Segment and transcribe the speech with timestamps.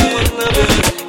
[0.00, 1.07] Thank you.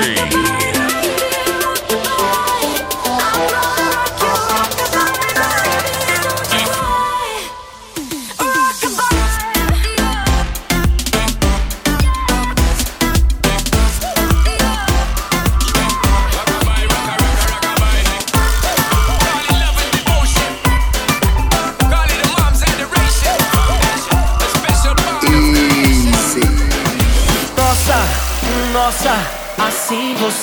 [0.00, 0.97] free.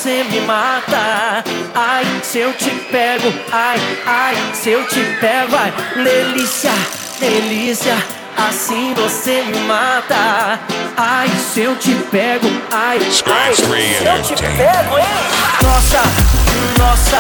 [0.05, 1.43] Você me mata.
[1.73, 6.71] Ai, se eu te pego, ai, ai, se eu te pego, ai, delícia,
[7.19, 7.97] delícia,
[8.37, 10.59] assim você me mata.
[10.95, 15.05] Ai, se eu te pego, ai, ai, se eu te pego, hein?
[15.63, 16.01] Nossa,
[16.77, 17.17] nossa,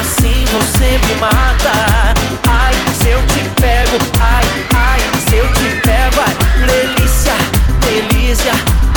[0.00, 2.14] assim você me mata.
[2.48, 4.44] Ai, se eu te pego, ai,
[4.74, 7.34] ai, se eu te pego, ai, delícia,
[7.82, 8.52] delícia,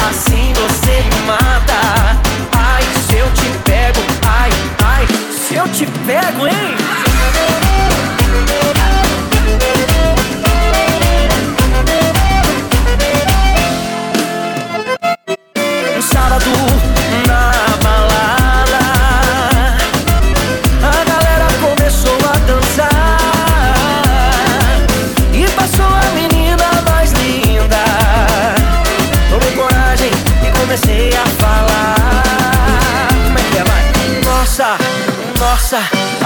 [0.07, 2.24] assim você me mata.
[3.25, 4.51] Eu te pego, ai,
[4.83, 7.04] ai, se eu te pego, hein?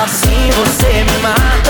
[0.10, 1.69] Assim você me mata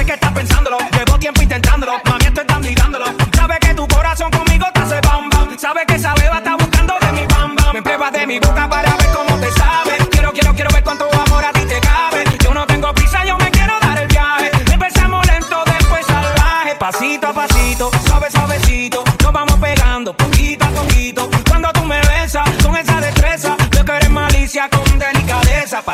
[0.00, 0.78] sé que estás pensándolo.
[0.92, 1.92] Llevo tiempo intentándolo.
[2.04, 3.04] Mami, estoy dando y dándolo.
[3.34, 5.58] Sabes que tu corazón conmigo te hace bam bam.
[5.58, 7.74] Sabes que esa beba está buscando de mi bam bam.
[7.74, 8.66] Me pruebas de mi boca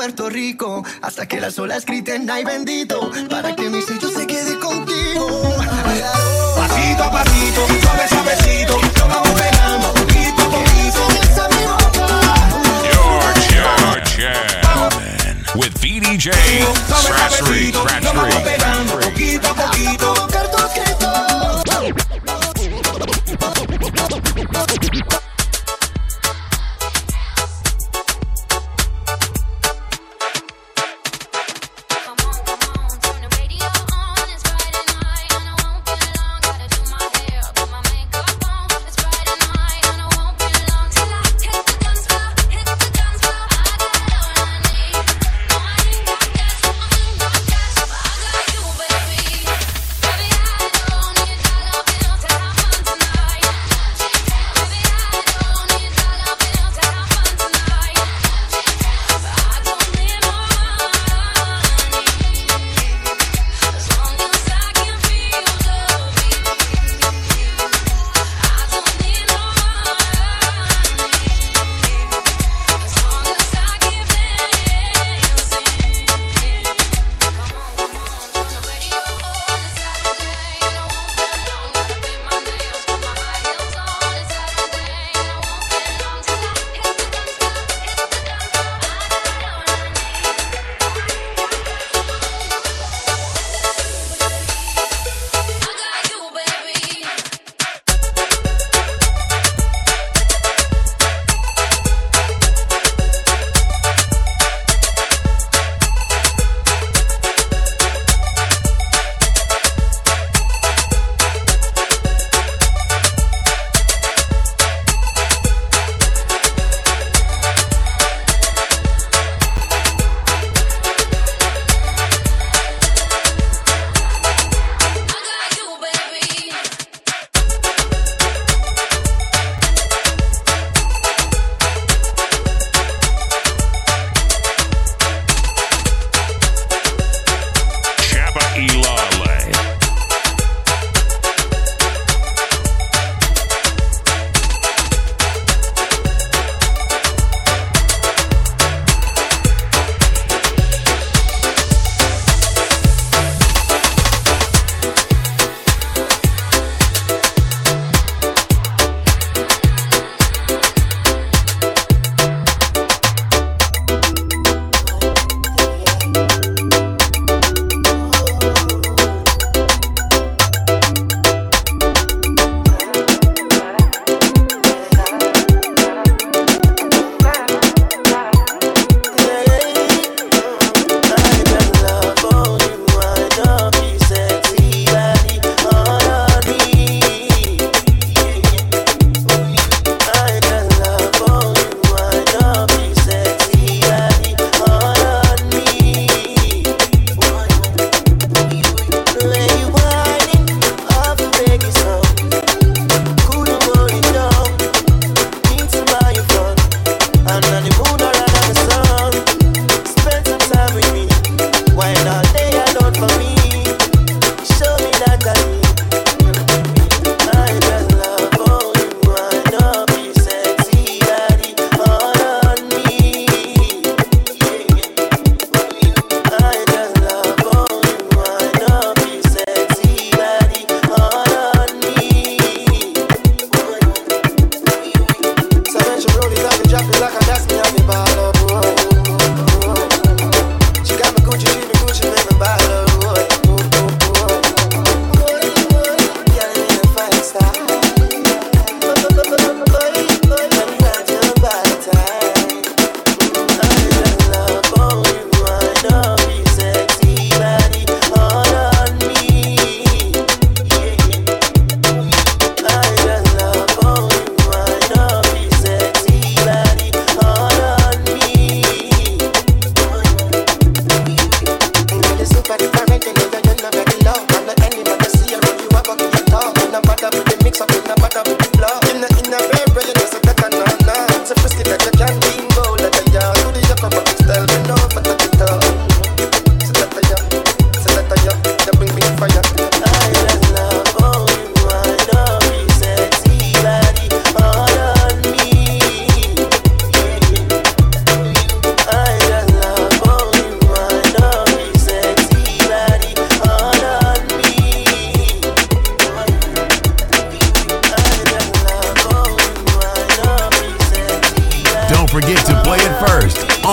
[0.00, 4.58] Puerto Rico Hasta que las olas griten ay bendito Para que mi sello se quede
[4.58, 5.42] contigo
[6.56, 8.80] Pasito a pasito, suave, suavecito.
[8.80, 11.06] Nos vamos pegando poquito a poquito.
[11.10, 12.08] Enseñas a mi boca
[13.52, 14.88] Your jam.
[15.54, 16.30] With VDJ
[16.86, 18.69] suavecito.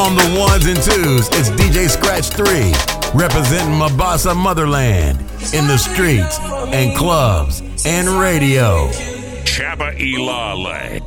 [0.08, 2.72] on the ones and twos, it's DJ Scratch 3,
[3.14, 5.20] representing Mabasa Motherland
[5.54, 6.40] in the streets
[6.72, 8.90] and clubs and radio.
[9.44, 11.02] Chapa Ilale.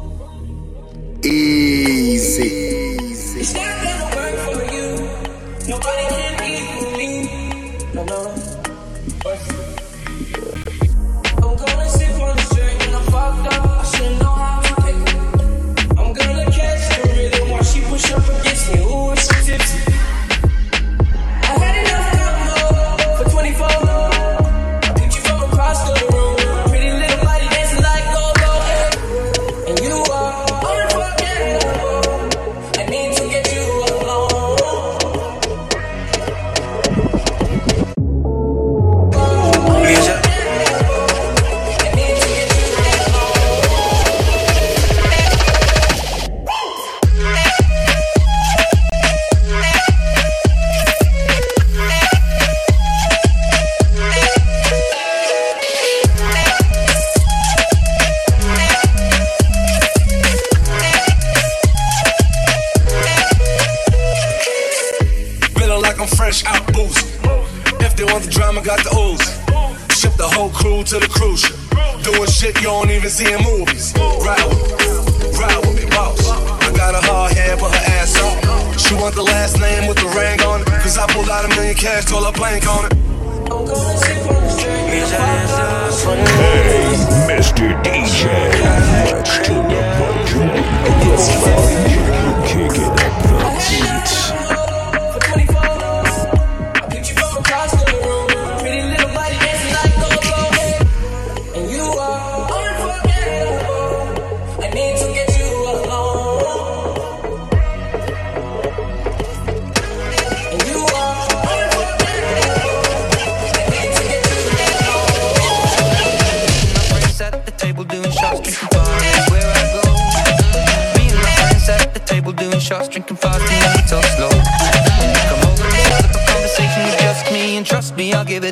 [1.25, 2.81] Easy.
[18.01, 19.90] show, gets me all tipsy.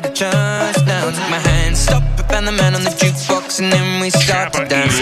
[0.01, 1.09] with a chance now.
[1.09, 4.53] Took my hand, stop, I found the man on the jukebox, and then we start
[4.53, 4.99] to dance.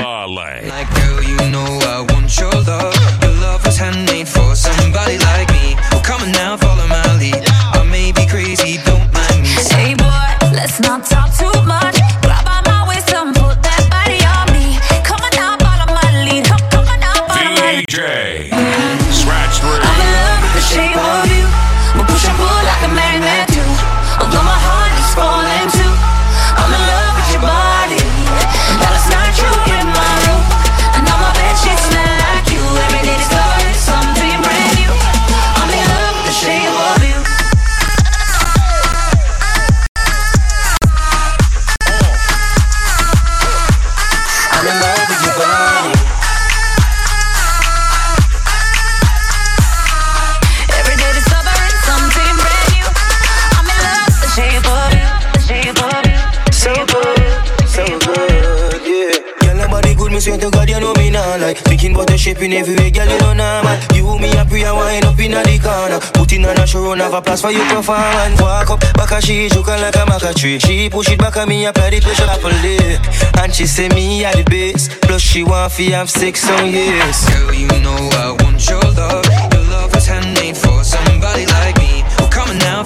[67.38, 68.80] Transfer you profile and walk up.
[68.95, 70.58] Back a she juke like a maca tree.
[70.58, 72.97] She push it back at me, apply the pressure happily
[73.43, 77.30] And she say me at the base Plus she want fi have six on years.
[77.30, 79.26] Girl, you know I want your love.
[79.54, 82.02] Your love was handmade for somebody like me.
[82.17, 82.84] Oh, come on now,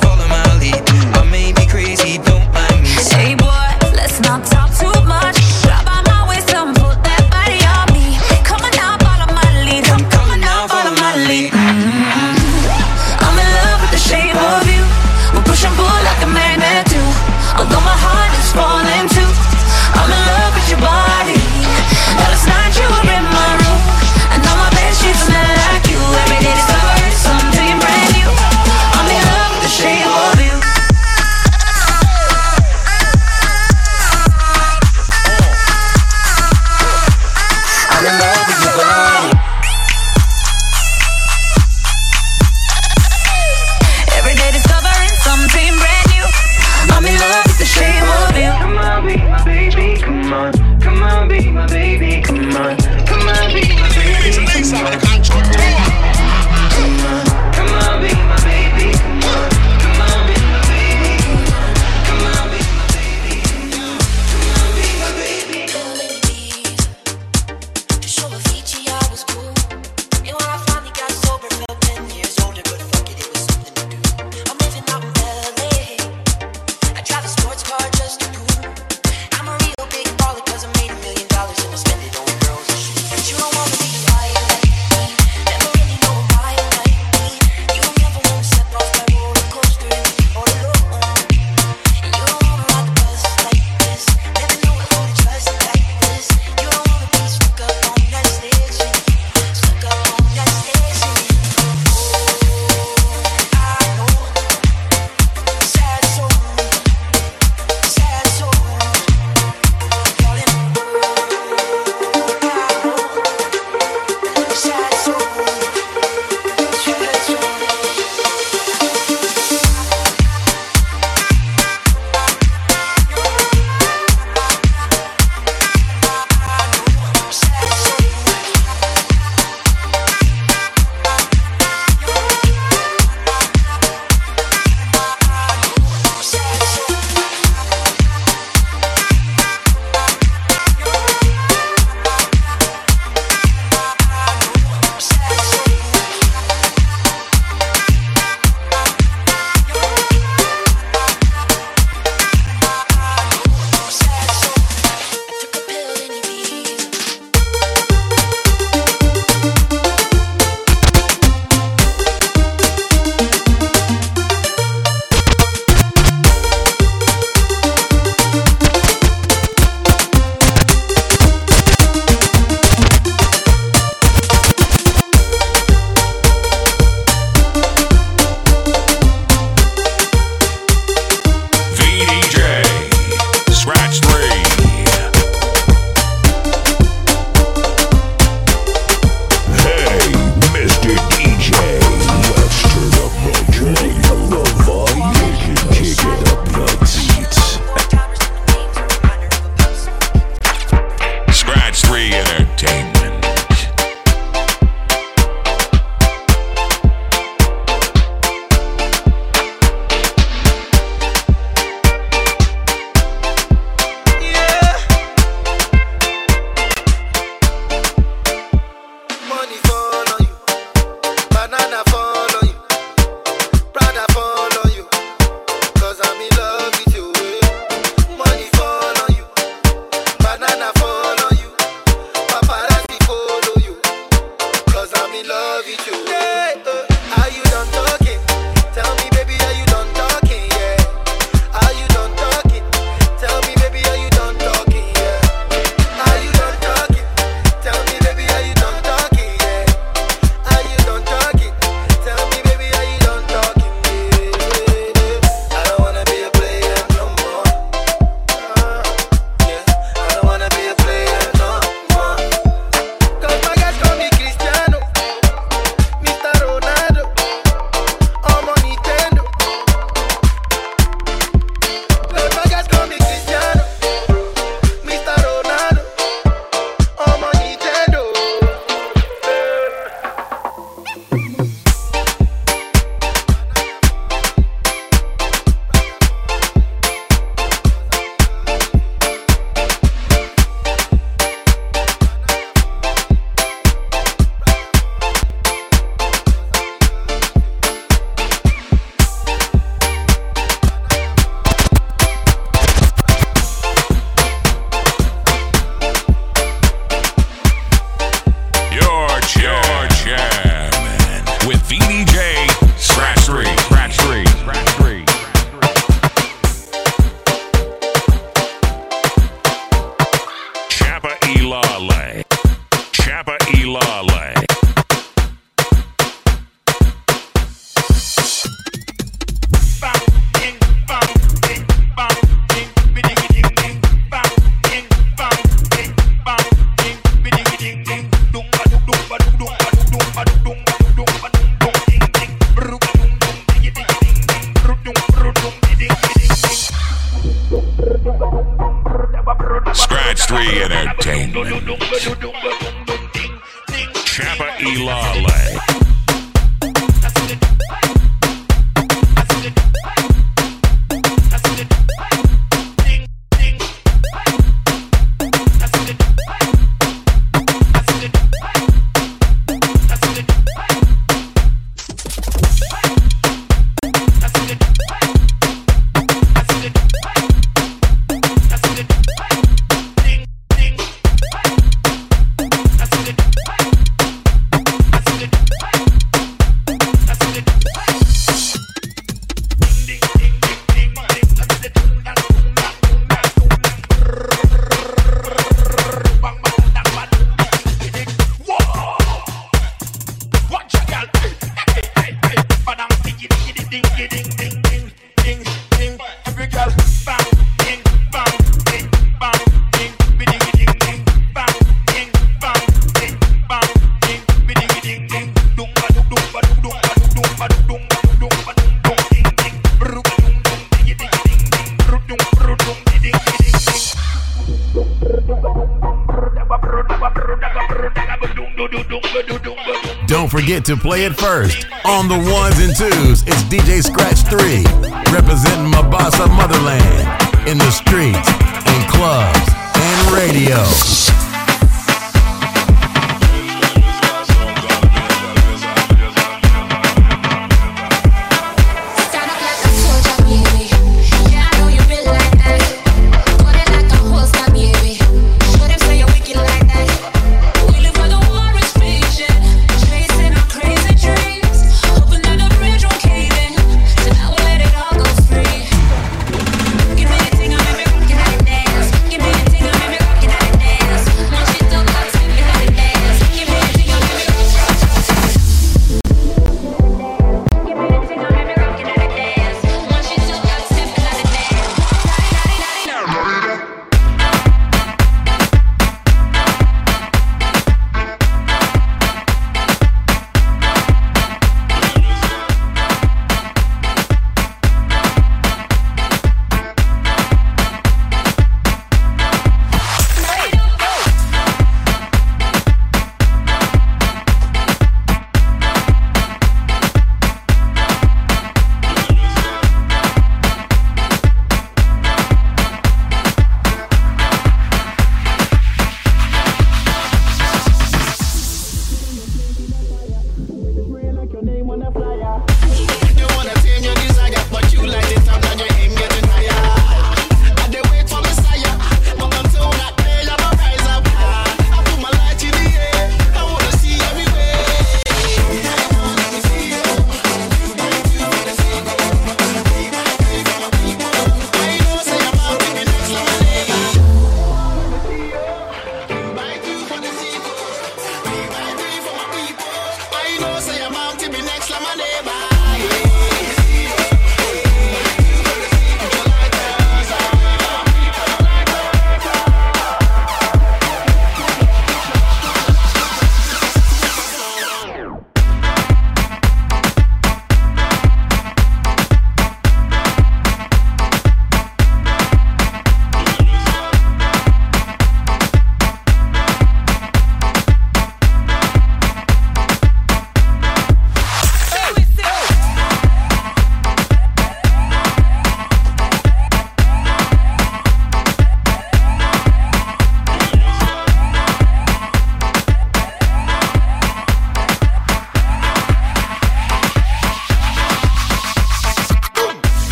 [430.51, 431.65] forget to play it first.
[431.85, 434.65] On the ones and twos, it's DJ Scratch 3,
[435.13, 438.27] representing Mabasa Motherland in the streets,
[438.67, 441.20] and clubs, and radio.